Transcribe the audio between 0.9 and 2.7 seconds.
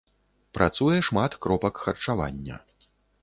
шмат кропак харчавання.